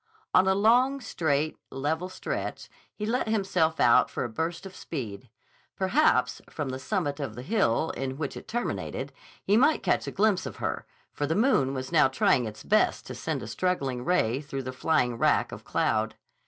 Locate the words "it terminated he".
8.35-9.55